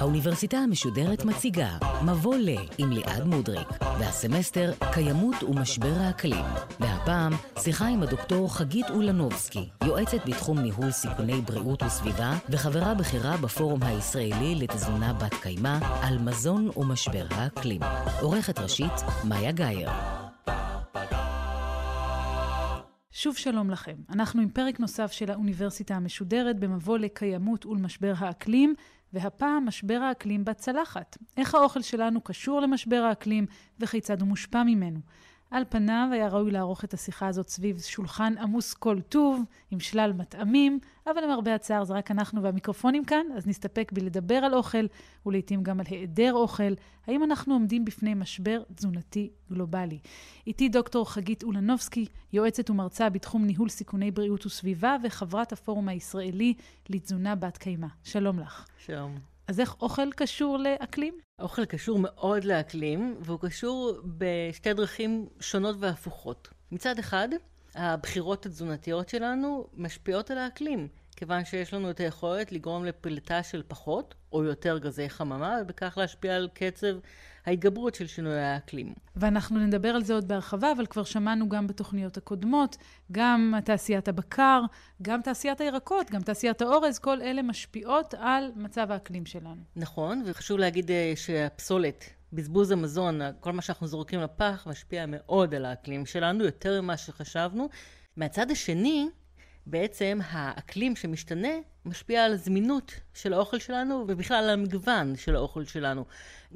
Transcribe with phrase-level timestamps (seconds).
[0.00, 1.68] האוניברסיטה המשודרת מציגה
[2.04, 3.68] מבוא ל עם ליעד מודריק,
[3.98, 6.44] והסמסטר קיימות ומשבר האקלים.
[6.80, 13.82] והפעם שיחה עם הדוקטור חגית אולנובסקי, יועצת בתחום ניהול סיכוני בריאות וסביבה, וחברה בכירה בפורום
[13.82, 17.80] הישראלי לתזונה בת קיימא על מזון ומשבר האקלים.
[18.20, 18.92] עורכת ראשית,
[19.24, 20.19] מאיה גאייר.
[23.22, 23.94] שוב שלום לכם.
[24.10, 28.74] אנחנו עם פרק נוסף של האוניברסיטה המשודרת במבוא לקיימות ולמשבר האקלים,
[29.12, 31.18] והפעם משבר האקלים בצלחת.
[31.36, 33.46] איך האוכל שלנו קשור למשבר האקלים
[33.80, 35.00] וכיצד הוא מושפע ממנו.
[35.50, 40.12] על פניו היה ראוי לערוך את השיחה הזאת סביב שולחן עמוס כל טוב, עם שלל
[40.12, 44.86] מטעמים, אבל למרבה הצער זה רק אנחנו והמיקרופונים כאן, אז נסתפק בלדבר על אוכל,
[45.26, 46.72] ולעיתים גם על היעדר אוכל.
[47.06, 49.98] האם אנחנו עומדים בפני משבר תזונתי גלובלי?
[50.46, 56.54] איתי דוקטור חגית אולנובסקי, יועצת ומרצה בתחום ניהול סיכוני בריאות וסביבה, וחברת הפורום הישראלי
[56.88, 57.88] לתזונה בת קיימא.
[58.04, 58.66] שלום לך.
[58.78, 59.29] שלום.
[59.50, 61.14] אז איך אוכל קשור לאקלים?
[61.40, 66.48] אוכל קשור מאוד לאקלים, והוא קשור בשתי דרכים שונות והפוכות.
[66.72, 67.28] מצד אחד,
[67.74, 70.88] הבחירות התזונתיות שלנו משפיעות על האקלים.
[71.20, 76.36] כיוון שיש לנו את היכולת לגרום לפליטה של פחות או יותר גזי חממה, ובכך להשפיע
[76.36, 76.96] על קצב
[77.46, 78.94] ההתגברות של שינוי האקלים.
[79.16, 82.76] ואנחנו נדבר על זה עוד בהרחבה, אבל כבר שמענו גם בתוכניות הקודמות,
[83.12, 84.62] גם תעשיית הבקר,
[85.02, 89.62] גם תעשיית הירקות, גם תעשיית האורז, כל אלה משפיעות על מצב האקלים שלנו.
[89.76, 95.64] נכון, וחשוב להגיד אה, שהפסולת בזבוז המזון, כל מה שאנחנו זורקים לפח, משפיע מאוד על
[95.64, 97.68] האקלים שלנו, יותר ממה שחשבנו.
[98.16, 99.08] מהצד השני,
[99.66, 101.48] בעצם האקלים שמשתנה
[101.84, 106.04] משפיע על הזמינות של האוכל שלנו ובכלל על המגוון של האוכל שלנו.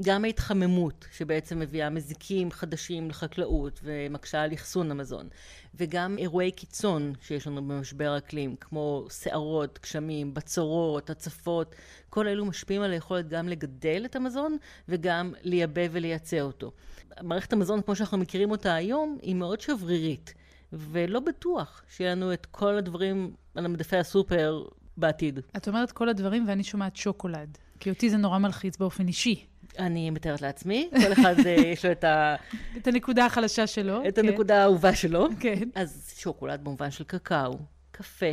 [0.03, 5.29] גם ההתחממות שבעצם מביאה מזיקים חדשים לחקלאות ומקשה על אחסון המזון.
[5.75, 11.75] וגם אירועי קיצון שיש לנו במשבר האקלים, כמו סערות, גשמים, בצורות, הצפות,
[12.11, 14.57] כל אלו משפיעים על היכולת גם לגדל את המזון
[14.89, 16.73] וגם לייבא ולייצא אותו.
[17.23, 20.35] מערכת המזון כמו שאנחנו מכירים אותה היום היא מאוד שברירית.
[20.79, 24.64] ולא בטוח שיהיה לנו את כל הדברים על המדפי הסופר
[24.96, 25.40] בעתיד.
[25.57, 29.46] את אומרת כל הדברים ואני שומעת שוקולד, כי אותי זה נורא מלחיץ באופן אישי.
[29.79, 32.36] אני מתארת לעצמי, כל אחד אה, יש לו את ה...
[32.77, 34.08] את הנקודה החלשה שלו.
[34.08, 34.29] את כן.
[34.29, 35.29] הנקודה האהובה שלו.
[35.40, 35.68] כן.
[35.74, 37.58] אז שוקולד במובן של קקאו,
[37.90, 38.27] קפה,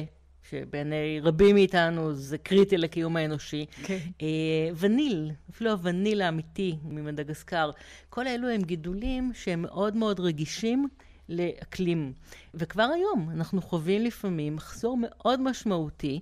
[0.50, 3.66] שבעיני רבים מאיתנו זה קריטי לקיום האנושי.
[3.84, 3.98] כן.
[4.22, 4.28] אה,
[4.76, 7.72] וניל, אפילו הווניל האמיתי ממדגסקר,
[8.10, 10.88] כל אלו הם גידולים שהם מאוד מאוד רגישים.
[11.30, 12.14] לאקלים.
[12.54, 16.20] וכבר היום אנחנו חווים לפעמים מחסור מאוד משמעותי.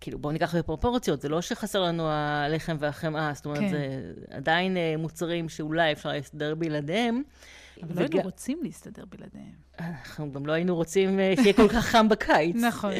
[0.00, 3.68] כאילו, בואו ניקח בפרופורציות, זה לא שחסר לנו הלחם והחמאה, זאת אומרת, כן.
[3.68, 7.22] זה עדיין אה, מוצרים שאולי אפשר להסתדר בלעדיהם.
[7.82, 7.98] אבל וג...
[7.98, 9.52] לא היינו רוצים להסתדר בלעדיהם.
[9.78, 12.56] אנחנו גם לא היינו רוצים אה, שיהיה כל כך חם בקיץ.
[12.56, 12.92] נכון.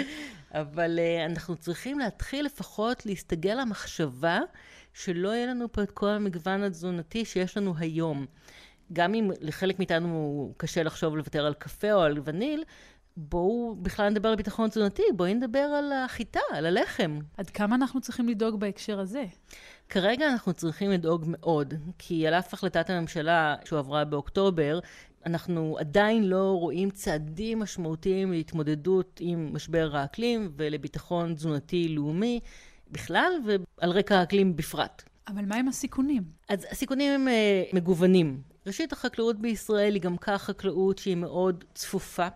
[0.50, 4.40] אבל uh, אנחנו צריכים להתחיל לפחות להסתגל למחשבה
[4.94, 8.26] שלא יהיה לנו פה את כל המגוון התזונתי שיש לנו היום.
[8.92, 12.64] גם אם לחלק מאיתנו קשה לחשוב לוותר על קפה או על וניל,
[13.16, 17.18] בואו בכלל נדבר על ביטחון תזונתי, בואי נדבר על החיטה, על הלחם.
[17.36, 19.24] עד כמה אנחנו צריכים לדאוג בהקשר הזה?
[19.88, 24.78] כרגע אנחנו צריכים לדאוג מאוד, כי על אף החלטת הממשלה שהועברה באוקטובר,
[25.26, 32.40] אנחנו עדיין לא רואים צעדים משמעותיים להתמודדות עם משבר האקלים ולביטחון תזונתי לאומי
[32.90, 35.02] בכלל ועל רקע האקלים בפרט.
[35.28, 36.22] אבל מה עם הסיכונים?
[36.48, 38.40] אז הסיכונים הם uh, מגוונים.
[38.66, 42.28] ראשית, החקלאות בישראל היא גם כך חקלאות שהיא מאוד צפופה,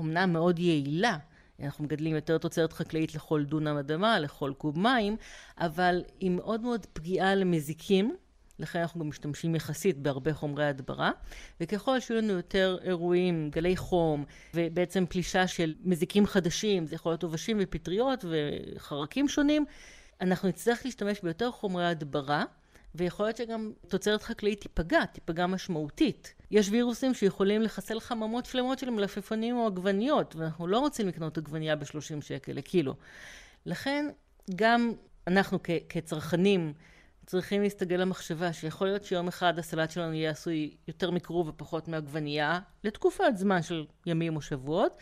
[0.00, 1.16] אמנם מאוד יעילה.
[1.62, 5.16] אנחנו מגדלים יותר תוצרת חקלאית לכל דונם אדמה, לכל קוב מים,
[5.58, 8.16] אבל היא מאוד מאוד פגיעה למזיקים,
[8.58, 11.10] לכן אנחנו גם משתמשים יחסית בהרבה חומרי הדברה,
[11.60, 14.24] וככל שיהיו לנו יותר אירועים, גלי חום,
[14.54, 19.64] ובעצם פלישה של מזיקים חדשים, זה יכול להיות עובשים ופטריות וחרקים שונים,
[20.20, 22.44] אנחנו נצטרך להשתמש ביותר חומרי הדברה,
[22.94, 26.34] ויכול להיות שגם תוצרת חקלאית תיפגע, תיפגע משמעותית.
[26.50, 31.76] יש וירוסים שיכולים לחסל חממות שלמות של מלפפונים או עגבניות, ואנחנו לא רוצים לקנות עגבנייה
[31.76, 32.94] ב-30 שקל לקילו.
[33.66, 34.06] לכן,
[34.54, 34.92] גם
[35.26, 36.72] אנחנו כ- כצרכנים
[37.26, 42.60] צריכים להסתגל למחשבה שיכול להיות שיום אחד הסלט שלנו יהיה עשוי יותר מכרוב ופחות מעגבנייה,
[42.84, 44.96] לתקופת זמן של ימים או שבועות,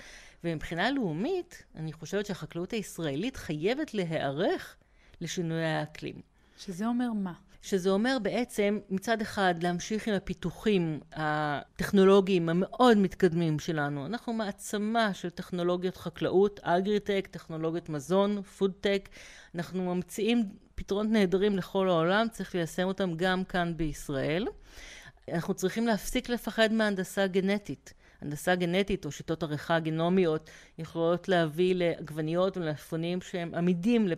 [0.45, 4.77] ומבחינה לאומית, אני חושבת שהחקלאות הישראלית חייבת להיערך
[5.21, 6.21] לשינוי האקלים.
[6.59, 7.33] שזה אומר מה?
[7.63, 14.07] שזה אומר בעצם מצד אחד להמשיך עם הפיתוחים הטכנולוגיים המאוד מתקדמים שלנו.
[14.07, 19.09] אנחנו מעצמה של טכנולוגיות חקלאות, אגריטק, טכנולוגיות מזון, פודטק.
[19.55, 24.47] אנחנו ממציאים פתרונות נהדרים לכל העולם, צריך ליישם אותם גם כאן בישראל.
[25.33, 27.95] אנחנו צריכים להפסיק לפחד מהנדסה גנטית.
[28.21, 34.09] הנדסה גנטית או שיטות עריכה גנומיות יכולות להביא לעגבניות ולעפפונים שהם עמידים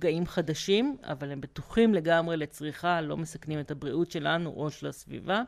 [0.00, 5.42] לפגעים חדשים, אבל הם בטוחים לגמרי לצריכה, לא מסכנים את הבריאות שלנו או של הסביבה.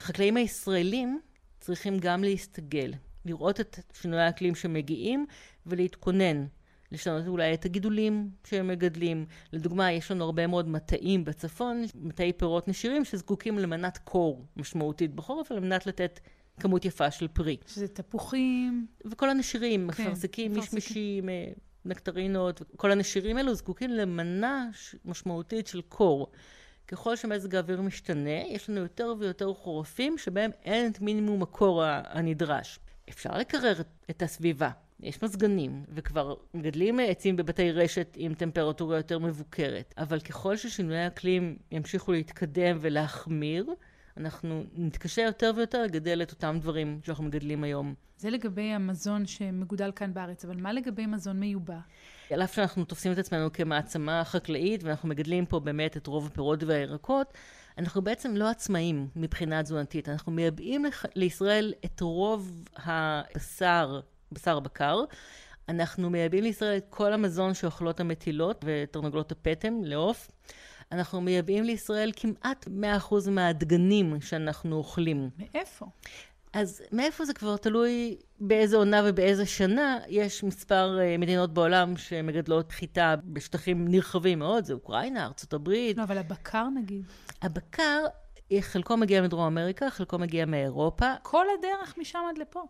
[0.00, 1.20] החקלאים הישראלים
[1.60, 2.92] צריכים גם להסתגל,
[3.24, 5.26] לראות את שינויי האקלים שמגיעים
[5.66, 6.46] ולהתכונן.
[6.92, 9.26] לשנות אולי את הגידולים שהם מגדלים.
[9.52, 15.52] לדוגמה, יש לנו הרבה מאוד מטעים בצפון, מטעי פירות נשירים שזקוקים למנת קור משמעותית בחורף,
[15.52, 16.20] על מנת לתת
[16.60, 17.56] כמות יפה של פרי.
[17.66, 18.86] שזה תפוחים.
[19.10, 21.52] וכל הנשירים, כן, מפרסקים, מישמישים, אה,
[21.84, 24.68] נקטרינות, כל הנשירים האלו זקוקים למנה
[25.04, 26.26] משמעותית של קור.
[26.88, 32.78] ככל שמזג האוויר משתנה, יש לנו יותר ויותר חורפים שבהם אין את מינימום הקור הנדרש.
[33.08, 33.80] אפשר לקרר
[34.10, 34.70] את הסביבה,
[35.00, 39.94] יש מזגנים, וכבר מגדלים עצים בבתי רשת עם טמפרטורה יותר מבוקרת.
[39.98, 43.66] אבל ככל ששינויי האקלים ימשיכו להתקדם ולהחמיר,
[44.18, 47.94] אנחנו נתקשה יותר ויותר לגדל את אותם דברים שאנחנו מגדלים היום.
[48.16, 51.78] זה לגבי המזון שמגודל כאן בארץ, אבל מה לגבי מזון מיובא?
[52.30, 56.62] על אף שאנחנו תופסים את עצמנו כמעצמה חקלאית, ואנחנו מגדלים פה באמת את רוב הפירות
[56.62, 57.34] והירקות,
[57.78, 60.08] אנחנו בעצם לא עצמאים מבחינה תזונתית.
[60.08, 64.00] אנחנו מייבאים לישראל את רוב הבשר
[64.32, 65.00] בשר בקר.
[65.68, 70.30] אנחנו מייבאים לישראל את כל המזון שאוכלות המטילות ותרנגולות הפטם לעוף.
[70.92, 72.68] אנחנו מייבאים לישראל כמעט
[73.10, 75.30] 100% מהדגנים שאנחנו אוכלים.
[75.38, 75.86] מאיפה?
[76.52, 79.98] אז מאיפה זה כבר תלוי באיזה עונה ובאיזה שנה.
[80.08, 85.98] יש מספר uh, מדינות בעולם שמגדלות חיטה בשטחים נרחבים מאוד, זה אוקראינה, ארצות הברית.
[85.98, 87.04] לא, אבל הבקר נגיד.
[87.42, 88.04] הבקר,
[88.60, 91.14] חלקו מגיע מדרום אמריקה, חלקו מגיע מאירופה.
[91.22, 92.62] כל הדרך משם עד לפה.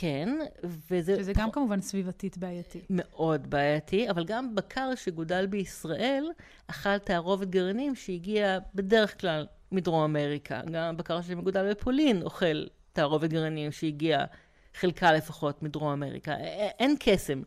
[0.00, 1.16] כן, וזה...
[1.16, 2.80] שזה גם כמובן סביבתית בעייתי.
[2.90, 6.30] מאוד בעייתי, אבל גם בקר שגודל בישראל
[6.66, 10.60] אכל תערובת גרעינים שהגיע בדרך כלל מדרום אמריקה.
[10.72, 14.24] גם בקר שמגודל בפולין אוכל תערובת גרעינים שהגיע,
[14.74, 16.36] חלקה לפחות, מדרום אמריקה.
[16.78, 17.42] אין קסם.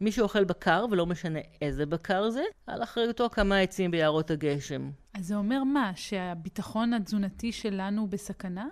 [0.00, 4.90] מי שאוכל בקר, ולא משנה איזה בקר זה, על אחריותו כמה עצים ביערות הגשם.
[5.14, 5.92] אז זה אומר מה?
[5.94, 8.66] שהביטחון התזונתי שלנו בסכנה?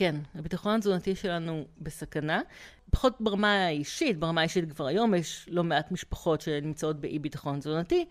[0.00, 2.40] כן, הביטחון התזונתי שלנו בסכנה.
[2.90, 8.04] פחות ברמה האישית, ברמה האישית כבר היום יש לא מעט משפחות שנמצאות באי ביטחון תזונתי,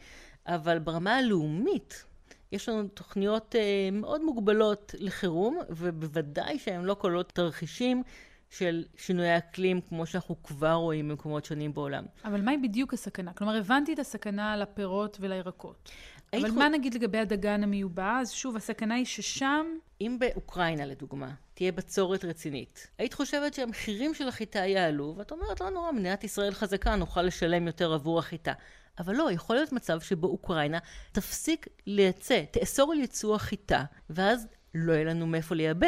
[0.48, 2.06] אבל ברמה הלאומית
[2.52, 8.04] יש לנו תוכניות אה, מאוד מוגבלות לחירום, ובוודאי שהן לא כוללות תרחישים
[8.50, 12.06] של שינויי אקלים, כמו שאנחנו כבר רואים במקומות שונים בעולם.
[12.26, 13.34] אבל מהי בדיוק הסכנה?
[13.34, 15.92] כלומר, הבנתי את הסכנה על הפירות ולירקות.
[16.34, 18.20] אבל מה נגיד לגבי הדגן המיובא?
[18.20, 19.66] אז שוב, הסכנה היא ששם...
[20.02, 25.70] אם באוקראינה, לדוגמה, תהיה בצורת רצינית, היית חושבת שהמחירים של החיטה יעלו, ואת אומרת, לא
[25.70, 28.54] נורא, מדינת ישראל חזקה, נוכל לשלם יותר עבור החיטה.
[29.00, 30.78] אבל לא, יכול להיות מצב שבו אוקראינה
[31.12, 35.88] תפסיק לייצא, תאסור על ייצוא החיטה, ואז לא יהיה לנו מאיפה לייבא.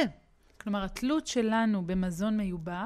[0.62, 2.86] כלומר, התלות שלנו במזון מיובא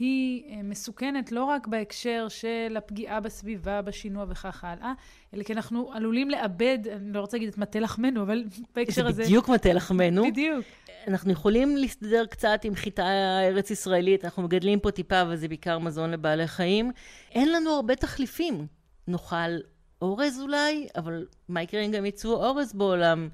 [0.00, 4.92] היא אה, מסוכנת לא רק בהקשר של הפגיעה בסביבה, בשינוע וכך הלאה,
[5.34, 8.44] אלא כי אנחנו עלולים לאבד, אני לא רוצה להגיד את מטה לחמנו, אבל
[8.76, 9.22] בהקשר הזה...
[9.22, 10.22] זה בדיוק מטה לחמנו.
[10.26, 10.64] בדיוק.
[11.08, 13.06] אנחנו יכולים להסתדר קצת עם חיטה
[13.42, 16.90] ארץ ישראלית, אנחנו מגדלים פה טיפה, וזה בעיקר מזון לבעלי חיים.
[17.32, 18.66] אין לנו הרבה תחליפים.
[19.08, 19.58] נאכל
[20.02, 23.28] אורז אולי, אבל מה יקרה אם גם ייצאו אורז בעולם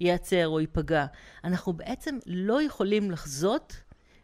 [0.00, 1.06] ייעצר או ייפגע?
[1.44, 3.76] אנחנו בעצם לא יכולים לחזות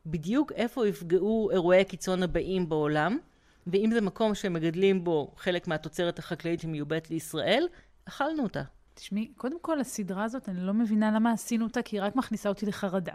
[0.06, 3.18] בדיוק איפה יפגעו אירועי הקיצון הבאים בעולם,
[3.66, 7.68] ואם זה מקום שמגדלים בו חלק מהתוצרת החקלאית שמיובאת לישראל,
[8.04, 8.62] אכלנו אותה.
[8.94, 12.48] תשמעי, קודם כל הסדרה הזאת, אני לא מבינה למה עשינו אותה, כי היא רק מכניסה
[12.48, 13.14] אותי לחרדה.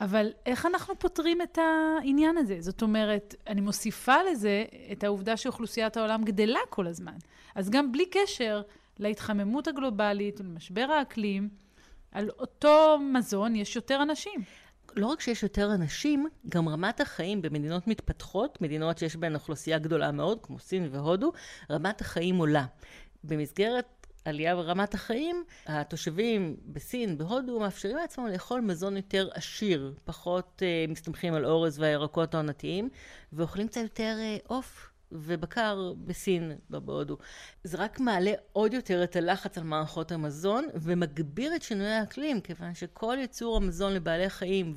[0.00, 2.56] אבל איך אנחנו פותרים את העניין הזה?
[2.60, 7.14] זאת אומרת, אני מוסיפה לזה את העובדה שאוכלוסיית העולם גדלה כל הזמן.
[7.54, 8.62] אז גם בלי קשר
[8.98, 11.48] להתחממות הגלובלית ולמשבר האקלים,
[12.12, 14.40] על אותו מזון יש יותר אנשים.
[14.96, 20.12] לא רק שיש יותר אנשים, גם רמת החיים במדינות מתפתחות, מדינות שיש בהן אוכלוסייה גדולה
[20.12, 21.32] מאוד, כמו סין והודו,
[21.70, 22.64] רמת החיים עולה.
[23.24, 30.90] במסגרת עלייה ברמת החיים, התושבים בסין, בהודו, מאפשרים לעצמם לאכול מזון יותר עשיר, פחות uh,
[30.90, 32.88] מסתמכים על אורז והירקות העונתיים,
[33.32, 34.86] ואוכלים קצת יותר אה, עוף.
[34.86, 37.16] uh, ובקר בסין, לא בהודו.
[37.64, 42.74] זה רק מעלה עוד יותר את הלחץ על מערכות המזון ומגביר את שינויי האקלים, כיוון
[42.74, 44.74] שכל ייצור המזון לבעלי חיים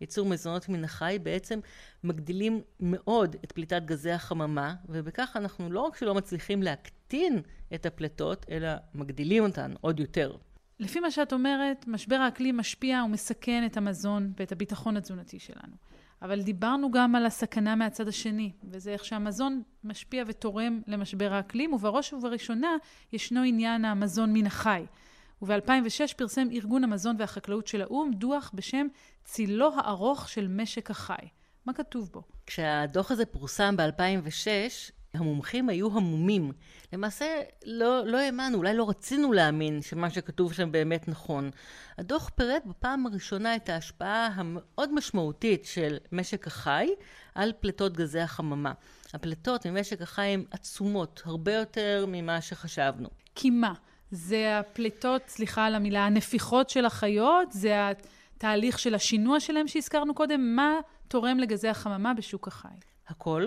[0.00, 1.60] וייצור מזונות מן החי בעצם
[2.04, 7.42] מגדילים מאוד את פליטת גזי החממה, ובכך אנחנו לא רק שלא מצליחים להקטין
[7.74, 10.36] את הפליטות, אלא מגדילים אותן עוד יותר.
[10.80, 15.76] לפי מה שאת אומרת, משבר האקלים משפיע ומסכן את המזון ואת הביטחון התזונתי שלנו.
[16.22, 22.12] אבל דיברנו גם על הסכנה מהצד השני, וזה איך שהמזון משפיע ותורם למשבר האקלים, ובראש
[22.12, 22.76] ובראשונה
[23.12, 24.84] ישנו עניין המזון מן החי.
[25.42, 28.86] וב-2006 פרסם ארגון המזון והחקלאות של האו"ם דוח בשם
[29.24, 31.28] צילו הארוך של משק החי.
[31.66, 32.22] מה כתוב בו?
[32.46, 36.52] כשהדוח הזה פורסם ב-2006, המומחים היו המומים.
[36.92, 37.26] למעשה,
[37.64, 41.50] לא, לא האמנו, אולי לא רצינו להאמין שמה שכתוב שם באמת נכון.
[41.98, 46.88] הדוח פירט בפעם הראשונה את ההשפעה המאוד משמעותית של משק החי
[47.34, 48.72] על פליטות גזי החממה.
[49.14, 53.08] הפליטות ממשק החי הן עצומות, הרבה יותר ממה שחשבנו.
[53.34, 53.74] כי מה?
[54.10, 57.52] זה הפליטות, סליחה על המילה, הנפיחות של החיות?
[57.52, 57.90] זה
[58.36, 60.56] התהליך של השינוע שלהם שהזכרנו קודם?
[60.56, 60.74] מה
[61.08, 62.68] תורם לגזי החממה בשוק החי?
[63.08, 63.46] הכל.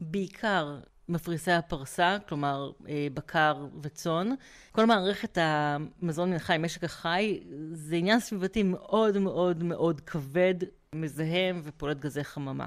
[0.00, 0.78] בעיקר
[1.08, 4.28] מפריסי הפרסה, כלומר אה, בקר וצאן.
[4.72, 7.40] כל מערכת המזון מן החי, משק החי,
[7.72, 10.54] זה עניין סביבתי מאוד מאוד מאוד כבד,
[10.94, 12.66] מזהם ופולט גזי חממה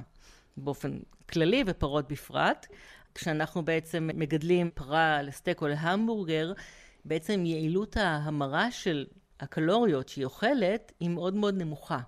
[0.58, 1.00] באופן
[1.30, 2.68] כללי ופרות בפרט.
[3.16, 6.54] כשאנחנו בעצם מגדלים פרה לסטייק או להמבורגר,
[7.06, 9.06] בעצם יעילות ההמרה של
[9.40, 12.00] הקלוריות שהיא אוכלת היא מאוד מאוד נמוכה.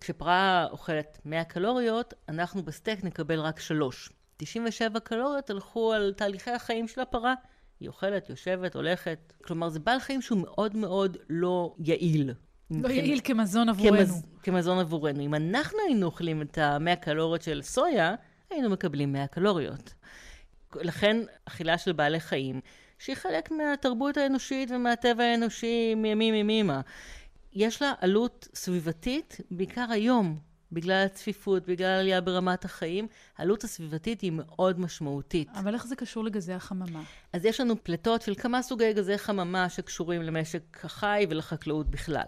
[0.00, 4.10] כשפרה אוכלת 100 קלוריות, אנחנו בסטייק נקבל רק 3.
[4.40, 7.34] 97 קלוריות הלכו על תהליכי החיים של הפרה.
[7.80, 9.32] היא אוכלת, יושבת, הולכת.
[9.44, 12.32] כלומר, זה בעל חיים שהוא מאוד מאוד לא יעיל.
[12.70, 13.96] לא יעיל כמזון עבורנו.
[13.96, 15.20] כמז, כמזון עבורנו.
[15.20, 18.14] אם אנחנו היינו אוכלים את ה-100 קלוריות של סויה,
[18.50, 19.94] היינו מקבלים 100 קלוריות.
[20.76, 22.60] לכן, אכילה של בעלי חיים,
[22.98, 26.80] שהיא חלק מהתרבות האנושית ומהטבע האנושי מימים ימימה,
[27.52, 30.38] יש לה עלות סביבתית, בעיקר היום,
[30.72, 33.06] בגלל הצפיפות, בגלל עלייה ברמת החיים,
[33.38, 35.48] העלות הסביבתית היא מאוד משמעותית.
[35.54, 37.02] אבל איך זה קשור לגזי החממה?
[37.32, 42.26] אז יש לנו פליטות של כמה סוגי גזי חממה שקשורים למשק החי ולחקלאות בכלל.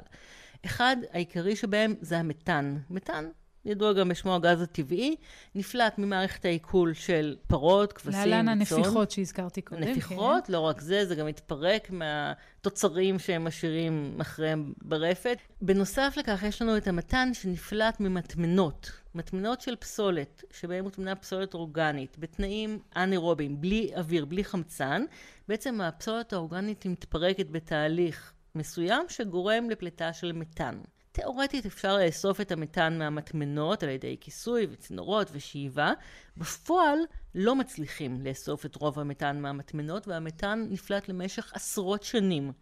[0.66, 2.76] אחד העיקרי שבהם זה המתאן.
[2.90, 3.28] מתאן
[3.64, 5.16] ידוע גם בשמו הגז הטבעי,
[5.54, 8.28] נפלט ממערכת העיכול של פרות, כבשים, וצאן.
[8.28, 9.83] להלן הנפיחות שהזכרתי קודם.
[9.83, 10.52] נפיחות, כן.
[10.52, 15.38] לא רק זה, זה גם מתפרק מהתוצרים שהם משאירים אחריהם ברפת.
[15.61, 18.90] בנוסף לכך, יש לנו את המתן שנפלט ממטמנות.
[19.14, 25.04] מטמנות של פסולת, שבהן מוטמנה פסולת אורגנית, בתנאים אנאירוביים, בלי אוויר, בלי חמצן.
[25.49, 30.81] בעצם הפסולת האורגנית מתפרקת בתהליך מסוים שגורם לפליטה של מתאן.
[31.12, 35.92] תאורטית אפשר לאסוף את המתאן מהמטמנות על ידי כיסוי וצינורות ושאיבה.
[36.37, 36.99] בפועל
[37.35, 42.52] לא מצליחים לאסוף את רוב המתאן מהמטמנות והמתאן נפלט למשך עשרות שנים.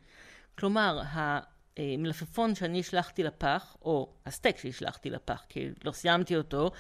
[0.59, 1.03] כלומר,
[1.77, 6.71] המלפפון שאני השלכתי לפח, או הסטייק שהשלכתי לפח, כי לא סיימתי אותו,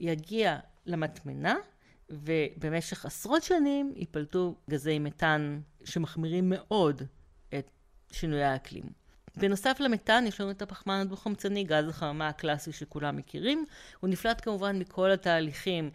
[0.00, 1.54] יגיע למטמנה,
[2.10, 7.02] ובמשך עשרות שנים ייפלטו גזי מתאן שמחמירים מאוד
[7.58, 7.70] את
[8.12, 9.05] שינויי האקלים.
[9.36, 13.64] בנוסף למתאן יש לנו את הפחמן הדו-חמצני, גז החממה הקלאסי שכולם מכירים.
[14.00, 15.90] הוא נפלט כמובן מכל התהליכים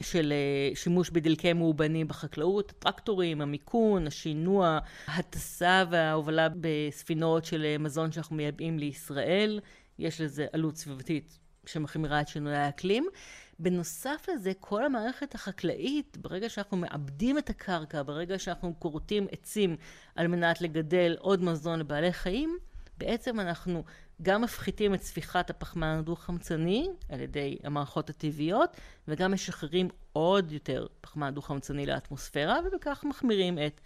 [0.00, 4.78] של אה, שימוש בדלקי מאובנים בחקלאות, הטרקטורים, המיכון, השינוע,
[5.08, 9.60] הטסה וההובלה בספינות של אה, מזון שאנחנו מייבאים לישראל.
[9.98, 13.06] יש לזה עלות סביבתית שמחמירה את שינוי האקלים.
[13.58, 19.76] בנוסף לזה, כל המערכת החקלאית, ברגע שאנחנו מאבדים את הקרקע, ברגע שאנחנו כורתים עצים
[20.16, 22.58] על מנת לגדל עוד מזון לבעלי חיים,
[22.98, 23.84] בעצם אנחנו
[24.22, 28.76] גם מפחיתים את ספיחת הפחמן הדו-חמצני על ידי המערכות הטבעיות,
[29.08, 33.80] וגם משחררים עוד יותר פחמן דו-חמצני לאטמוספירה, ובכך מחמירים את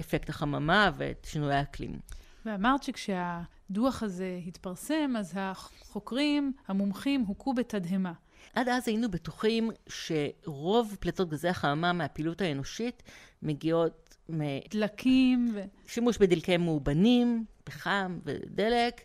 [0.00, 1.98] אפקט החממה ואת שינוי האקלים.
[2.46, 8.12] ואמרת שכשהדוח הזה התפרסם, אז החוקרים, המומחים, הוכו בתדהמה.
[8.54, 13.02] עד אז היינו בטוחים שרוב פליטות גזי החממה מהפעילות האנושית
[13.42, 15.62] מגיעות מדלקים ו...
[15.86, 19.00] שימוש בדלקי מאובנים, פחם ודלק,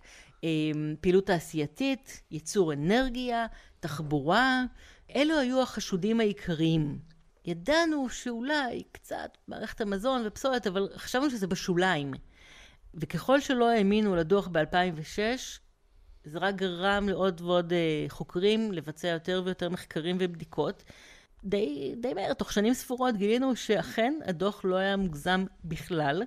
[1.02, 3.46] פעילות תעשייתית, ייצור אנרגיה,
[3.80, 4.64] תחבורה,
[5.16, 7.00] אלו היו החשודים העיקריים.
[7.46, 12.14] ידענו שאולי קצת מערכת המזון ופסולת, אבל חשבנו שזה בשוליים.
[12.94, 15.20] וככל שלא האמינו לדוח ב-2006,
[16.24, 20.84] זה רק גרם לעוד ועוד אה, חוקרים לבצע יותר ויותר מחקרים ובדיקות.
[21.44, 26.24] די, די מהר, תוך שנים ספורות גילינו שאכן הדוח לא היה מוגזם בכלל,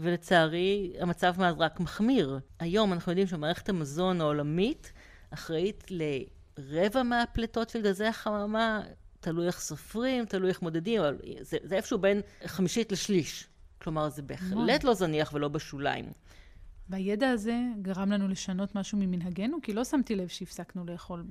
[0.00, 2.38] ולצערי המצב מאז רק מחמיר.
[2.58, 4.92] היום אנחנו יודעים שמערכת המזון העולמית
[5.30, 8.82] אחראית לרבע מהפליטות של גזי החממה,
[9.20, 13.46] תלוי איך סופרים, תלוי איך מודדים, אבל זה, זה איפשהו בין חמישית לשליש.
[13.82, 16.12] כלומר, זה בהחלט לא זניח ולא בשוליים.
[16.88, 19.58] והידע הזה גרם לנו לשנות משהו ממנהגנו?
[19.62, 21.24] כי לא שמתי לב שהפסקנו לאכול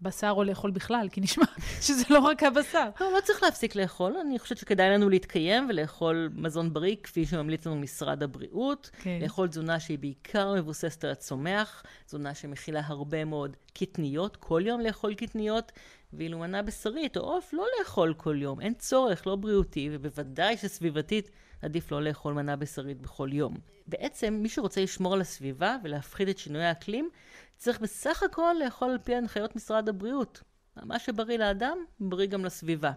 [0.00, 1.44] בשר או לאכול בכלל, כי נשמע
[1.86, 2.88] שזה לא רק הבשר.
[3.00, 4.16] לא, לא צריך להפסיק לאכול.
[4.16, 8.90] אני חושבת שכדאי לנו להתקיים ולאכול מזון בריא, כפי שממליץ לנו משרד הבריאות.
[9.02, 9.18] כן.
[9.22, 15.14] לאכול תזונה שהיא בעיקר מבוססת על הצומח, תזונה שמכילה הרבה מאוד קטניות, כל יום לאכול
[15.14, 15.72] קטניות,
[16.12, 18.60] ואילו מנה בשרית או עוף, לא לאכול כל יום.
[18.60, 21.30] אין צורך, לא בריאותי, ובוודאי שסביבתית
[21.62, 23.54] עדיף לא לאכול מנה בשרית בכל יום.
[23.86, 27.10] בעצם, מי שרוצה לשמור על הסביבה ולהפחית את שינוי האקלים,
[27.56, 30.42] צריך בסך הכל לאכול על פי הנחיות משרד הבריאות.
[30.82, 32.92] מה שבריא לאדם, בריא גם לסביבה.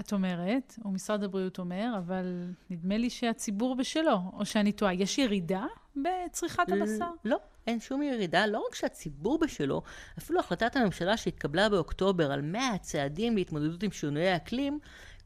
[0.00, 4.94] את אומרת, או משרד הבריאות אומר, אבל נדמה לי שהציבור בשלו, או שאני טועה.
[4.94, 5.64] יש ירידה
[5.96, 7.10] בצריכת הבשר?
[7.24, 8.46] לא, אין שום ירידה.
[8.46, 9.82] לא רק שהציבור בשלו,
[10.18, 14.78] אפילו החלטת הממשלה שהתקבלה באוקטובר על 100 צעדים להתמודדות עם שינויי האקלים,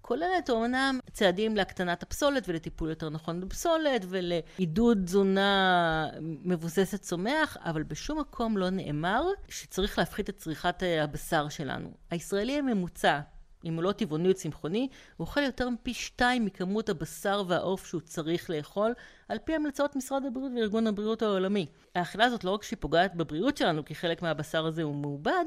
[0.07, 8.21] כוללת אומנם צעדים להקטנת הפסולת ולטיפול יותר נכון בפסולת ולעידוד תזונה מבוססת צומח, אבל בשום
[8.21, 11.91] מקום לא נאמר שצריך להפחית את צריכת הבשר שלנו.
[12.11, 13.21] הישראלי הממוצע,
[13.65, 18.01] אם הוא לא טבעוני או צמחוני, הוא אוכל יותר מפי שתיים מכמות הבשר והעוף שהוא
[18.01, 18.95] צריך לאכול,
[19.29, 21.67] על פי המלצות משרד הבריאות וארגון הבריאות העולמי.
[21.95, 25.45] האכילה הזאת לא רק שהיא פוגעת בבריאות שלנו, כי חלק מהבשר הזה הוא מעובד,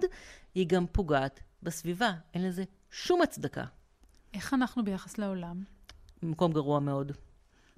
[0.56, 2.12] היא גם פוגעת בסביבה.
[2.34, 3.64] אין לזה שום הצדקה.
[4.34, 5.64] איך אנחנו ביחס לעולם?
[6.24, 7.12] במקום גרוע מאוד.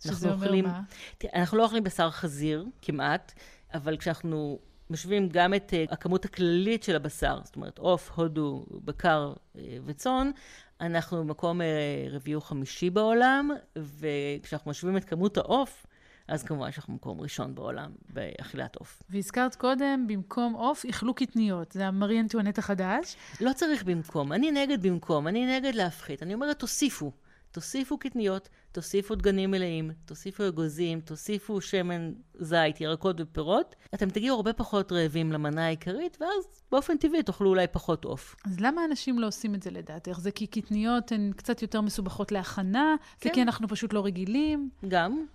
[0.03, 0.81] שזה אומר אוכלים, מה?
[1.17, 3.33] תראה, אנחנו לא אוכלים בשר חזיר, כמעט,
[3.73, 9.33] אבל כשאנחנו משווים גם את uh, הכמות הכללית של הבשר, זאת אומרת עוף, הודו, בקר
[9.33, 10.31] uh, וצאן,
[10.81, 11.63] אנחנו במקום uh,
[12.09, 15.85] רביעי או חמישי בעולם, וכשאנחנו משווים את כמות העוף,
[16.27, 19.03] אז כמובן שאנחנו במקום ראשון בעולם באכילת עוף.
[19.09, 21.71] והזכרת קודם, במקום עוף, איכלו קטניות.
[21.71, 23.15] זה המרי אנטואנט החדש.
[23.41, 24.33] לא צריך במקום.
[24.33, 26.23] אני נגד במקום, אני נגד להפחית.
[26.23, 27.11] אני אומרת, תוסיפו.
[27.51, 33.75] תוסיפו קטניות, תוסיפו דגנים מלאים, תוסיפו אגוזים, תוסיפו שמן זית, ירקות ופירות.
[33.93, 38.35] אתם תגיעו הרבה פחות רעבים למנה העיקרית, ואז באופן טבעי תאכלו אולי פחות עוף.
[38.45, 40.19] אז למה אנשים לא עושים את זה לדעתך?
[40.19, 42.95] זה כי קטניות הן קצת יותר מסובכות להכנה?
[43.19, 43.29] כן.
[43.29, 44.69] זה כי אנחנו פשוט לא רגילים?
[44.87, 45.25] גם.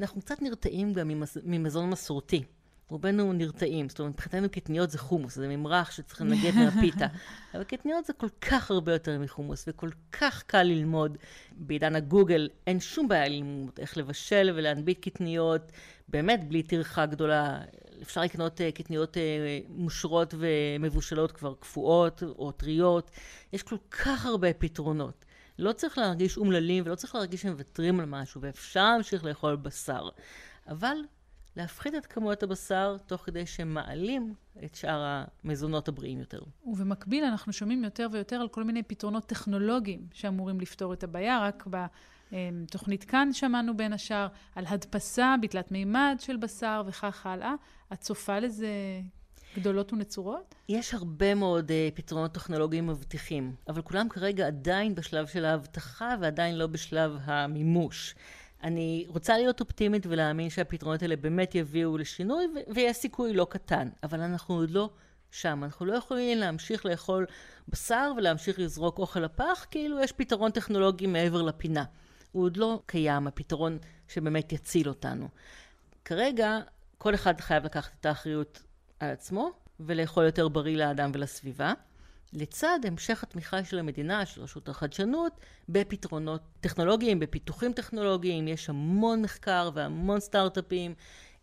[0.00, 1.10] אנחנו קצת נרתעים גם
[1.44, 2.44] ממזון מסורתי.
[2.90, 7.06] רובנו נרתעים, זאת אומרת, מבחינתנו קטניות זה חומוס, זה ממרח שצריך לנגד מהפיתה.
[7.54, 11.18] אבל קטניות זה כל כך הרבה יותר מחומוס, וכל כך קל ללמוד.
[11.52, 15.72] בעידן הגוגל אין שום בעיה ללמוד איך לבשל ולהנביט קטניות,
[16.08, 17.60] באמת בלי טרחה גדולה.
[18.02, 19.20] אפשר לקנות uh, קטניות uh,
[19.68, 23.10] מושרות ומבושלות כבר קפואות או טריות.
[23.52, 25.24] יש כל כך הרבה פתרונות.
[25.58, 30.08] לא צריך להרגיש אומללים ולא צריך להרגיש שמוותרים על משהו, ואפשר להמשיך לאכול בשר.
[30.68, 30.96] אבל
[31.56, 36.40] להפחית את כמויות הבשר תוך כדי שמעלים את שאר המזונות הבריאים יותר.
[36.64, 41.40] ובמקביל אנחנו שומעים יותר ויותר על כל מיני פתרונות טכנולוגיים שאמורים לפתור את הבעיה.
[41.40, 41.66] רק
[42.32, 47.54] בתוכנית כאן שמענו בין השאר על הדפסה בתלת מימד של בשר וכך הלאה.
[47.92, 48.68] את צופה לזה
[49.56, 50.54] גדולות ונצורות?
[50.68, 56.58] יש הרבה מאוד uh, פתרונות טכנולוגיים מבטיחים, אבל כולם כרגע עדיין בשלב של ההבטחה ועדיין
[56.58, 58.14] לא בשלב המימוש.
[58.62, 64.20] אני רוצה להיות אופטימית ולהאמין שהפתרונות האלה באמת יביאו לשינוי, ויש סיכוי לא קטן, אבל
[64.20, 64.90] אנחנו עוד לא
[65.30, 65.64] שם.
[65.64, 67.26] אנחנו לא יכולים להמשיך לאכול
[67.68, 71.84] בשר ולהמשיך לזרוק אוכל לפח, כאילו יש פתרון טכנולוגי מעבר לפינה.
[72.32, 75.28] הוא עוד לא קיים, הפתרון שבאמת יציל אותנו.
[76.04, 76.58] כרגע,
[76.98, 78.62] כל אחד חייב לקחת את האחריות
[79.00, 81.72] על עצמו ולאכול יותר בריא לאדם ולסביבה.
[82.32, 89.70] לצד המשך התמיכה של המדינה, של רשות החדשנות, בפתרונות טכנולוגיים, בפיתוחים טכנולוגיים, יש המון מחקר
[89.74, 90.94] והמון סטארט-אפים,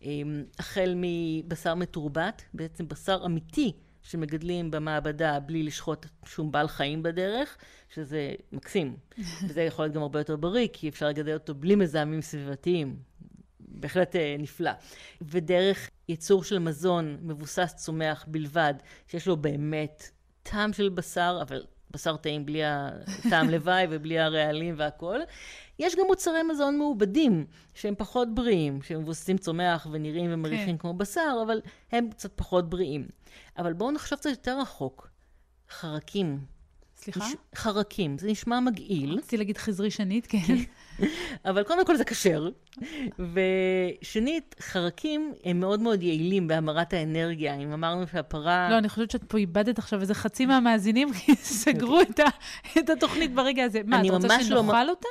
[0.02, 7.56] אמ, החל מבשר מתורבת, בעצם בשר אמיתי שמגדלים במעבדה בלי לשחוט שום בעל חיים בדרך,
[7.88, 8.96] שזה מקסים.
[9.48, 12.96] וזה יכול להיות גם הרבה יותר בריא, כי אפשר לגדל אותו בלי מזהמים סביבתיים.
[13.76, 14.70] בהחלט אה, נפלא.
[15.22, 18.74] ודרך ייצור של מזון מבוסס צומח בלבד,
[19.08, 20.10] שיש לו באמת
[20.42, 25.22] טעם של בשר, אבל בשר טעים בלי הטעם לוואי ובלי הרעלים והכול.
[25.78, 30.78] יש גם מוצרי מזון מעובדים, שהם פחות בריאים, שהם מבוססים צומח ונראים ומריחים כן.
[30.78, 31.60] כמו בשר, אבל
[31.92, 33.08] הם קצת פחות בריאים.
[33.58, 35.10] אבל בואו נחשוב קצת יותר רחוק.
[35.70, 36.55] חרקים.
[37.12, 37.28] סליחה?
[37.28, 37.34] נש...
[37.54, 38.18] חרקים.
[38.18, 39.14] זה נשמע מגעיל.
[39.18, 40.38] רציתי להגיד חזרי שנית, כן.
[41.44, 42.48] אבל קודם כל זה כשר.
[43.18, 47.54] ושנית, חרקים הם מאוד מאוד יעילים בהמרת האנרגיה.
[47.54, 48.68] אם אמרנו שהפרה...
[48.70, 52.24] לא, אני חושבת שאת פה איבדת עכשיו איזה חצי מהמאזינים, כי סגרו את, ה...
[52.78, 53.80] את התוכנית ברגע הזה.
[53.84, 54.90] מה, אתה רוצה שנאכל לא...
[54.90, 55.08] אותה?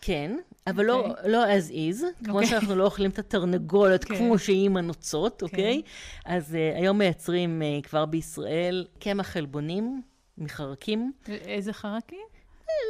[0.00, 0.88] כן, אבל okay.
[0.88, 1.30] לא, אוקיי.
[1.30, 2.24] לא as is, okay.
[2.24, 2.46] כמו אוקיי.
[2.48, 4.08] שאנחנו לא אוכלים את התרנגולת okay.
[4.08, 4.16] כן.
[4.16, 5.82] כמו שהיא עם הנוצות, אוקיי?
[5.84, 5.86] Okay.
[5.86, 6.32] Okay?
[6.32, 10.02] אז uh, היום מייצרים uh, כבר בישראל קמח חלבונים
[10.38, 11.12] מחרקים.
[11.28, 12.26] איזה חרקים?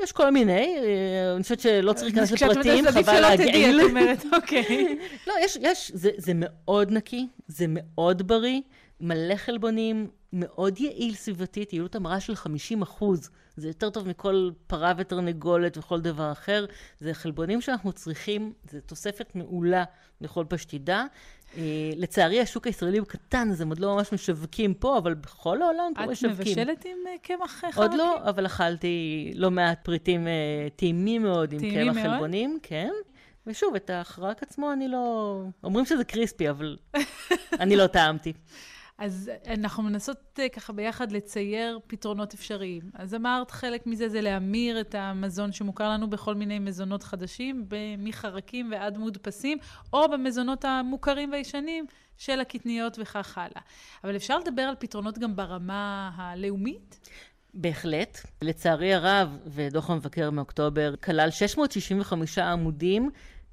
[0.04, 3.80] יש כל מיני, אה, אני חושבת שלא צריך להיכנס לפרטים, חבל להגעיל.
[3.80, 4.98] את אומרת, אוקיי.
[5.26, 8.60] לא, יש, יש, זה, זה מאוד נקי, זה מאוד בריא,
[9.00, 13.30] מלא חלבונים, מאוד יעיל סביבתית, יעילות המרה של 50 אחוז.
[13.56, 16.64] זה יותר טוב מכל פרה ותרנגולת וכל דבר אחר.
[17.00, 19.84] זה חלבונים שאנחנו צריכים, זה תוספת מעולה
[20.20, 21.04] לכל פשטידה.
[21.54, 21.58] Uh,
[21.96, 25.92] לצערי, השוק הישראלי הוא קטן, אז הם עוד לא ממש משווקים פה, אבל בכל העולם
[25.94, 26.42] כבר משווקים.
[26.42, 27.82] את מבשלת עם uh, קמח חרקים?
[27.82, 32.90] עוד לא, אבל אכלתי לא מעט פריטים uh, טעימים מאוד עם קמח חלבונים, כן.
[33.46, 35.42] ושוב, את החרק עצמו אני לא...
[35.64, 36.76] אומרים שזה קריספי, אבל
[37.60, 38.32] אני לא טעמתי.
[38.98, 42.82] אז אנחנו מנסות אה, ככה ביחד לצייר פתרונות אפשריים.
[42.94, 47.66] אז אמרת, חלק מזה זה להמיר את המזון שמוכר לנו בכל מיני מזונות חדשים,
[47.98, 49.58] מחרקים ועד מודפסים,
[49.92, 53.62] או במזונות המוכרים והישנים של הקטניות וכך הלאה.
[54.04, 57.10] אבל אפשר לדבר על פתרונות גם ברמה הלאומית?
[57.54, 58.18] בהחלט.
[58.42, 63.10] לצערי הרב, ודוח המבקר מאוקטובר כלל 665 עמודים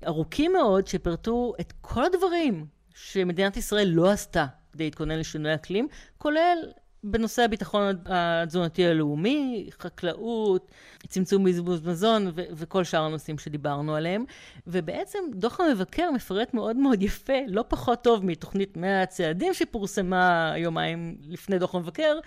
[0.08, 6.57] ארוכים מאוד, שפירטו את כל הדברים שמדינת ישראל לא עשתה כדי להתכונן לשינוי אקלים, כולל
[7.03, 10.71] בנושא הביטחון התזונתי הלאומי, חקלאות,
[11.07, 14.25] צמצום בזבוז מזון ו- וכל שאר הנושאים שדיברנו עליהם.
[14.67, 21.17] ובעצם דוח המבקר מפרט מאוד מאוד יפה, לא פחות טוב מתוכנית 100 הצעדים שפורסמה יומיים
[21.21, 22.19] לפני דוח המבקר,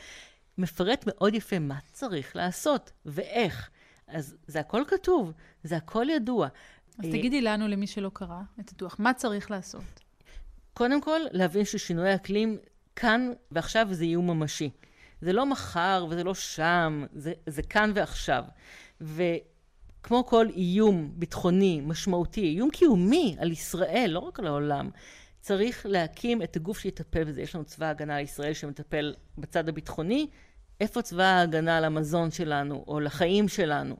[0.59, 3.71] מפרט מאוד יפה מה צריך לעשות ואיך.
[4.09, 5.33] אז זה הכל כתוב,
[5.63, 6.49] זה הכל ידוע.
[6.99, 10.08] אז תגידי לנו, למי שלא קרא את הדוח, מה צריך לעשות?
[10.79, 12.59] קודם כל, להבין ששינוי האקלים
[12.97, 14.71] כאן ועכשיו זה איום ממשי.
[15.21, 18.45] זה לא מחר וזה לא שם, זה, זה כאן ועכשיו.
[19.01, 24.91] וכמו כל איום ביטחוני, משמעותי, איום קיומי על ישראל, לא רק על העולם,
[25.41, 27.43] צריך להקים את הגוף שיטפל בזה.
[27.43, 30.27] יש לנו צבא הגנה לישראל שמטפל בצד הביטחוני.
[30.81, 33.97] איפה צבא ההגנה על המזון שלנו, או לחיים שלנו?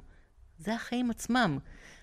[0.59, 1.59] זה החיים עצמם.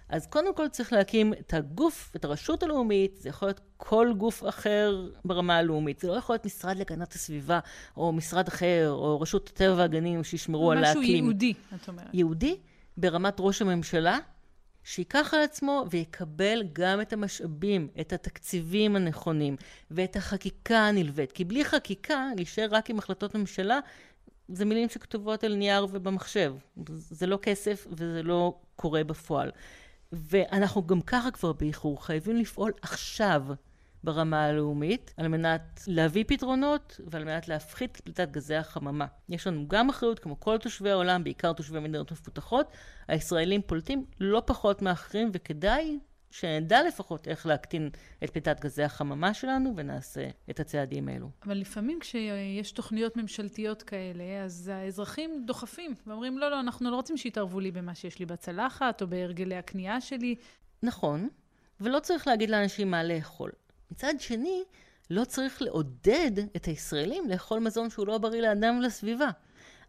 [0.09, 4.43] אז קודם כל צריך להקים את הגוף, את הרשות הלאומית, זה יכול להיות כל גוף
[4.49, 5.99] אחר ברמה הלאומית.
[5.99, 7.59] זה לא יכול להיות משרד להגנת הסביבה,
[7.97, 11.03] או משרד אחר, או רשות הטבע והגנים שישמרו על האקלים.
[11.03, 12.07] משהו ייעודי, את אומרת.
[12.13, 12.57] ייעודי
[12.97, 14.17] ברמת ראש הממשלה,
[14.83, 19.55] שייקח על עצמו ויקבל גם את המשאבים, את התקציבים הנכונים,
[19.91, 21.31] ואת החקיקה הנלווית.
[21.31, 23.79] כי בלי חקיקה, להישאר רק עם החלטות ממשלה,
[24.47, 26.55] זה מילים שכתובות על נייר ובמחשב.
[26.87, 29.51] זה לא כסף וזה לא קורה בפועל.
[30.11, 33.43] ואנחנו גם ככה כבר באיחור, חייבים לפעול עכשיו
[34.03, 39.05] ברמה הלאומית, על מנת להביא פתרונות ועל מנת להפחית פליטת גזי החממה.
[39.29, 42.67] יש לנו גם אחריות, כמו כל תושבי העולם, בעיקר תושבי מדינות מפותחות,
[43.07, 45.99] הישראלים פולטים לא פחות מאחרים, וכדאי
[46.39, 47.89] שנדע לפחות איך להקטין
[48.23, 51.29] את פליטת גזי החממה שלנו ונעשה את הצעדים האלו.
[51.45, 57.17] אבל לפעמים כשיש תוכניות ממשלתיות כאלה, אז האזרחים דוחפים ואומרים, לא, לא, אנחנו לא רוצים
[57.17, 60.35] שיתערבו לי במה שיש לי בצלחת או בהרגלי הקנייה שלי.
[60.83, 61.29] נכון,
[61.81, 63.51] ולא צריך להגיד לאנשים מה לאכול.
[63.91, 64.63] מצד שני,
[65.09, 69.29] לא צריך לעודד את הישראלים לאכול מזון שהוא לא בריא לאדם ולסביבה.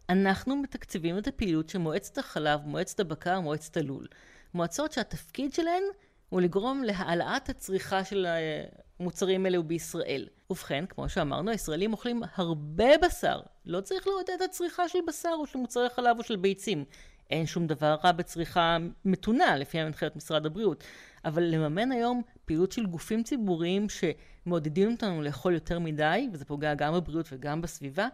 [0.09, 4.07] אנחנו מתקצבים את הפעילות של מועצת החלב, מועצת הבקר, מועצת הלול.
[4.53, 5.83] מועצות שהתפקיד שלהן
[6.29, 8.27] הוא לגרום להעלאת הצריכה של
[8.99, 10.27] המוצרים האלו בישראל.
[10.49, 13.39] ובכן, כמו שאמרנו, הישראלים אוכלים הרבה בשר.
[13.65, 16.85] לא צריך לעודד את הצריכה של בשר או של מוצרי חלב או של ביצים.
[17.29, 20.83] אין שום דבר רע בצריכה מתונה, לפי הנחיות משרד הבריאות.
[21.25, 26.93] אבל לממן היום פעילות של גופים ציבוריים שמעודדים אותנו לאכול יותר מדי, וזה פוגע גם
[26.93, 28.07] בבריאות וגם בסביבה,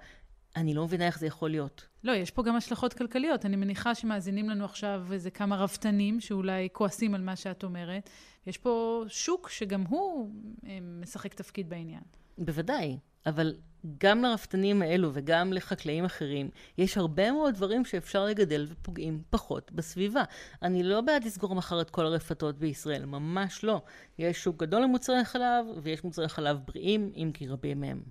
[0.55, 1.92] אני לא מבינה איך זה יכול להיות.
[2.03, 3.45] לא, יש פה גם השלכות כלכליות.
[3.45, 8.09] אני מניחה שמאזינים לנו עכשיו איזה כמה רפתנים שאולי כועסים על מה שאת אומרת.
[8.47, 10.31] יש פה שוק שגם הוא
[10.65, 12.03] אה, משחק תפקיד בעניין.
[12.37, 13.55] בוודאי, אבל
[13.97, 20.23] גם לרפתנים האלו וגם לחקלאים אחרים, יש הרבה מאוד דברים שאפשר לגדל ופוגעים פחות בסביבה.
[20.61, 23.81] אני לא בעד לסגור מחר את כל הרפתות בישראל, ממש לא.
[24.19, 28.03] יש שוק גדול למוצרי חלב, ויש מוצרי חלב בריאים, אם כי רבים מהם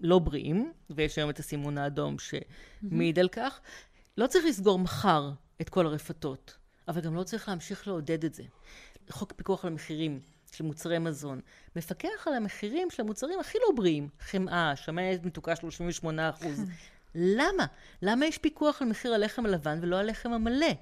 [0.00, 3.60] לא בריאים, ויש היום את הסימון האדום שמעיד על כך.
[4.18, 5.30] לא צריך לסגור מחר
[5.60, 6.56] את כל הרפתות,
[6.88, 8.42] אבל גם לא צריך להמשיך לעודד את זה.
[9.10, 10.20] חוק פיקוח על המחירים
[10.52, 11.40] של מוצרי מזון
[11.76, 16.64] מפקח על המחירים של המוצרים הכי לא בריאים, חמאה, שמנת מתוקה 38 אחוז.
[17.14, 17.66] למה?
[18.02, 20.72] למה יש פיקוח על מחיר הלחם הלבן ולא הלחם המלא?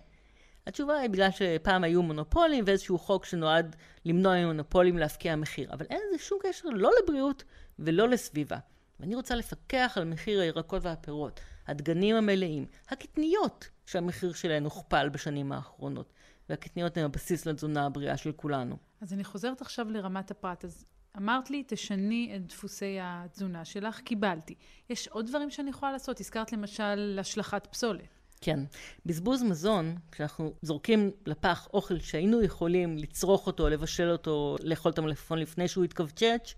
[0.66, 5.72] התשובה היא בגלל שפעם היו מונופולים ואיזשהו חוק שנועד למנוע ממונופולים להפקיע מחיר.
[5.72, 7.44] אבל אין לזה שום קשר לא לבריאות
[7.78, 8.58] ולא לסביבה.
[9.00, 16.12] ואני רוצה לפקח על מחיר הירקות והפירות, הדגנים המלאים, הקטניות, שהמחיר שלהן הוכפל בשנים האחרונות.
[16.48, 18.76] והקטניות הן הבסיס לתזונה הבריאה של כולנו.
[19.00, 20.64] אז אני חוזרת עכשיו לרמת הפרט.
[20.64, 20.84] אז
[21.16, 24.54] אמרת לי, תשני את דפוסי התזונה שלך, קיבלתי.
[24.90, 26.20] יש עוד דברים שאני יכולה לעשות?
[26.20, 28.08] הזכרת למשל השלכת פסולת.
[28.40, 28.60] כן.
[29.06, 35.38] בזבוז מזון, כשאנחנו זורקים לפח אוכל שהיינו יכולים לצרוך אותו, לבשל אותו, לאכול את המלפפון
[35.38, 36.54] לפני שהוא יתכווצ'ץ',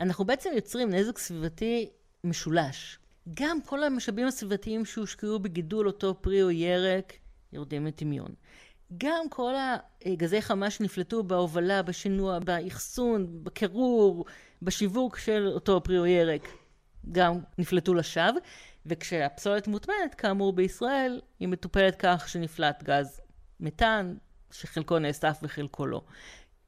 [0.00, 1.90] אנחנו בעצם יוצרים נזק סביבתי
[2.24, 2.98] משולש.
[3.34, 7.12] גם כל המשאבים הסביבתיים שהושקעו בגידול אותו פרי או ירק
[7.52, 8.34] יורדים לטמיון.
[8.98, 9.54] גם כל
[10.04, 14.24] הגזי חמה שנפלטו בהובלה, בשינוע, באחסון, בקירור,
[14.62, 16.48] בשיווק של אותו פרי או ירק,
[17.12, 18.40] גם נפלטו לשווא.
[18.86, 23.20] וכשהפסולת מוטמנת, כאמור בישראל, היא מטופלת כך שנפלט גז
[23.60, 24.14] מתאן,
[24.50, 26.02] שחלקו נאסף וחלקו לא.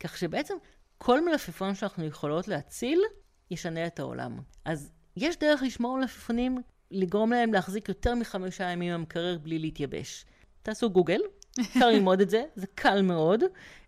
[0.00, 0.54] כך שבעצם
[0.98, 3.00] כל מלפפון שאנחנו יכולות להציל,
[3.50, 4.38] ישנה את העולם.
[4.64, 10.24] אז יש דרך לשמור על עפיפונים, לגרום להם להחזיק יותר מחמישה ימים במקרר בלי להתייבש.
[10.62, 11.20] תעשו גוגל,
[11.60, 13.42] אפשר ללמוד את זה, זה קל מאוד.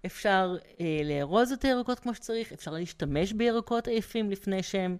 [0.06, 4.96] אפשר אה, לארוז את הירקות כמו שצריך, אפשר להשתמש בירקות עייפים לפני שהם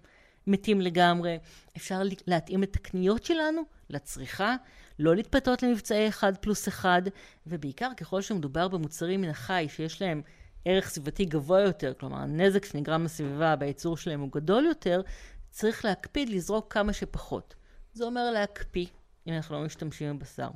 [0.47, 1.37] מתים לגמרי.
[1.77, 4.55] אפשר להתאים את הקניות שלנו לצריכה,
[4.99, 7.01] לא להתפתות למבצעי אחד פלוס אחד,
[7.47, 10.21] ובעיקר ככל שמדובר במוצרים מן החי שיש להם
[10.65, 15.01] ערך סביבתי גבוה יותר, כלומר הנזק שנגרם לסביבה בייצור שלהם הוא גדול יותר,
[15.49, 17.55] צריך להקפיד לזרוק כמה שפחות.
[17.93, 18.85] זה אומר להקפיא,
[19.27, 20.49] אם אנחנו לא משתמשים בבשר.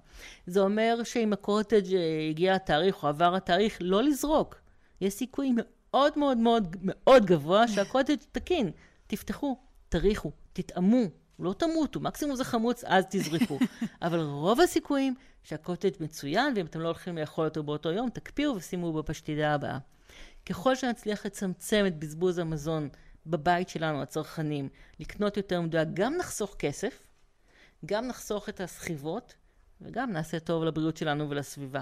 [0.47, 4.55] זה אומר שאם הקוטג' אה, הגיע התאריך או עבר התאריך, לא לזרוק.
[5.01, 8.71] יש סיכוי מאוד מאוד מאוד מאוד גבוה שהקוטג' תקין.
[9.07, 9.57] תפתחו,
[9.89, 11.03] תריחו, תטעמו,
[11.39, 13.59] לא תמותו, מקסימום זה חמוץ, אז תזרקו.
[14.01, 18.93] אבל רוב הסיכויים שהקוטג' מצוין, ואם אתם לא הולכים לאכול אותו באותו יום, תקפיאו ושימו
[18.93, 19.77] בפשטידה הבאה.
[20.45, 22.89] ככל שנצליח לצמצם את בזבוז המזון
[23.25, 27.07] בבית שלנו, הצרכנים, לקנות יותר מדויק, גם נחסוך כסף,
[27.85, 29.35] גם נחסוך את הסחיבות,
[29.81, 31.81] וגם נעשה טוב לבריאות שלנו ולסביבה.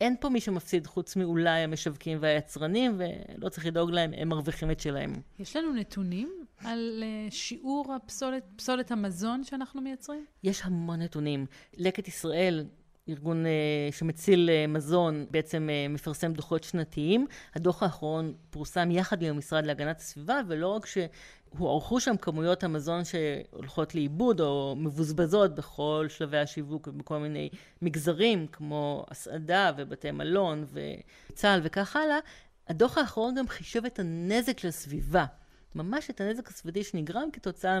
[0.00, 4.80] אין פה מי שמפסיד חוץ מאולי המשווקים והיצרנים, ולא צריך לדאוג להם, הם מרוויחים את
[4.80, 5.12] שלהם.
[5.38, 10.24] יש לנו נתונים על אה, שיעור הפסולת, פסולת המזון שאנחנו מייצרים?
[10.42, 11.46] יש המון נתונים.
[11.76, 12.64] לקט ישראל
[13.08, 17.26] ארגון uh, שמציל uh, מזון, בעצם uh, מפרסם דוחות שנתיים.
[17.54, 23.94] הדוח האחרון פורסם יחד עם המשרד להגנת הסביבה, ולא רק שהוערכו שם כמויות המזון שהולכות
[23.94, 27.48] לאיבוד או מבוזבזות בכל שלבי השיווק ובכל מיני
[27.82, 32.18] מגזרים, כמו הסעדה ובתי מלון וצה"ל וכך הלאה,
[32.68, 35.24] הדוח האחרון גם חישב את הנזק לסביבה.
[35.74, 37.78] ממש את הנזק הסביבתי שנגרם כתוצאה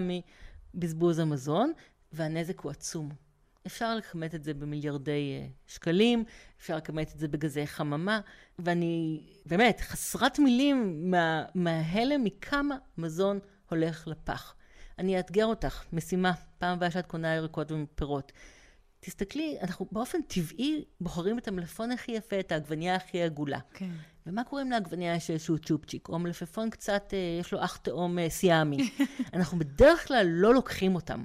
[0.74, 1.72] מבזבוז המזון,
[2.12, 3.31] והנזק הוא עצום.
[3.66, 6.24] אפשר לכמת את זה במיליארדי אה, שקלים,
[6.60, 8.20] אפשר לכמת את זה בגזי חממה,
[8.58, 13.38] ואני באמת חסרת מילים מה, מההלם מכמה מזון
[13.70, 14.54] הולך לפח.
[14.98, 18.32] אני אאתגר אותך, משימה, פעם הבאה שאת קונה ירקות ופירות.
[19.00, 23.58] תסתכלי, אנחנו באופן טבעי בוחרים את המלפפון הכי יפה, את העגבנייה הכי עגולה.
[23.74, 23.90] כן.
[24.26, 28.18] ומה קורה אם לעגבנייה יש איזשהו צ'ופצ'יק, או מלפפון קצת, אה, יש לו אח תאום
[28.18, 28.90] אה, סיאמי.
[29.34, 31.24] אנחנו בדרך כלל לא לוקחים אותם,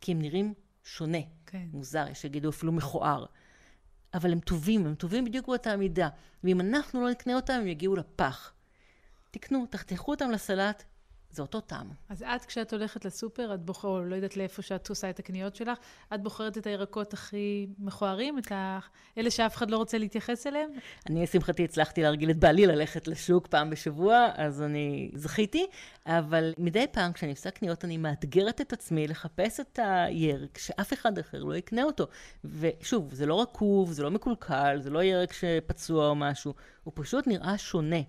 [0.00, 1.18] כי הם נראים שונה.
[1.52, 1.66] כן.
[1.72, 3.24] מוזר, יש שיגידו אפילו מכוער.
[4.14, 6.08] אבל הם טובים, הם טובים בדיוק באותה מידה.
[6.44, 8.52] ואם אנחנו לא נקנה אותם, הם יגיעו לפח.
[9.30, 10.84] תקנו, תחתכו אותם לסלט,
[11.32, 11.90] זה אותו טעם.
[12.08, 15.56] אז את, כשאת הולכת לסופר, את בוחרת, או לא יודעת לאיפה שאת עושה את הקניות
[15.56, 15.78] שלך,
[16.14, 18.78] את בוחרת את הירקות הכי מכוערים, את ה...
[19.18, 20.70] אלה שאף אחד לא רוצה להתייחס אליהם?
[21.10, 25.66] אני, לשמחתי, הצלחתי להרגיל את בעלי ללכת לשוק פעם בשבוע, אז אני זכיתי,
[26.06, 31.18] אבל מדי פעם, כשאני עושה קניות, אני מאתגרת את עצמי לחפש את הירק, שאף אחד
[31.18, 32.06] אחר לא יקנה אותו.
[32.44, 37.26] ושוב, זה לא רקוב, זה לא מקולקל, זה לא ירק שפצוע או משהו, הוא פשוט
[37.26, 38.00] נראה שונה.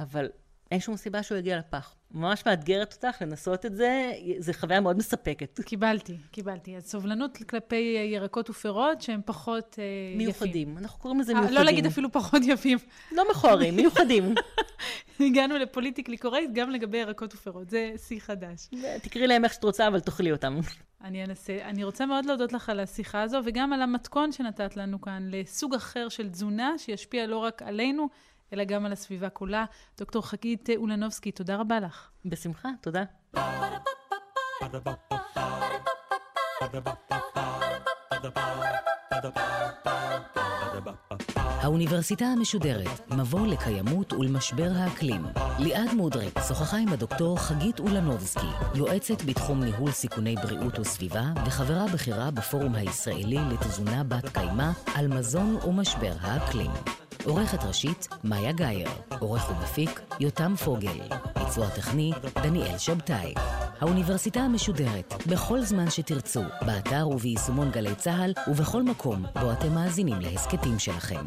[0.00, 0.28] אבל
[0.72, 1.94] אין שום סיבה שהוא יגיע לפח.
[2.10, 5.60] ממש מאתגרת אותך לנסות את זה, זו חוויה מאוד מספקת.
[5.64, 6.76] קיבלתי, קיבלתי.
[6.76, 9.84] אז סובלנות כלפי ירקות ופירות שהם פחות אה,
[10.16, 10.50] מיוחדים.
[10.50, 10.68] יפים.
[10.68, 11.58] מיוחדים, אנחנו קוראים לזה אה, מיוחדים.
[11.58, 12.78] לא להגיד אפילו פחות יפים.
[13.12, 14.34] לא מכוערים, מיוחדים.
[15.20, 18.68] הגענו לפוליטיקלי קורקט גם לגבי ירקות ופירות, זה שיא חדש.
[19.02, 20.58] תקראי להם איך שאת רוצה, אבל תאכלי אותם.
[21.04, 21.58] אני אנסה.
[21.62, 25.74] אני רוצה מאוד להודות לך על השיחה הזו, וגם על המתכון שנתת לנו כאן לסוג
[25.74, 28.08] אחר של תזונה, שישפיע לא רק עלינו,
[28.52, 29.64] אלא גם על הסביבה כולה.
[29.98, 32.08] דוקטור חגית אולנובסקי, תודה רבה לך.
[32.24, 33.04] בשמחה, תודה.
[41.62, 45.22] האוניברסיטה המשודרת, מבוא לקיימות ולמשבר האקלים.
[45.58, 52.30] ליעד מודריק שוחחה עם הדוקטור חגית אולנובסקי, יועצת בתחום ניהול סיכוני בריאות וסביבה וחברה בכירה
[52.30, 57.01] בפורום הישראלי לתזונה בת קיימא על מזון ומשבר האקלים.
[57.24, 58.88] עורכת ראשית, מאיה גאייר.
[59.18, 60.98] עורך ומפיק, יותם פוגל.
[61.38, 63.34] ביצוע טכני, דניאל שבתאי.
[63.80, 70.78] האוניברסיטה המשודרת, בכל זמן שתרצו, באתר וביישומון גלי צה"ל ובכל מקום בו אתם מאזינים להסכתים
[70.78, 71.26] שלכם.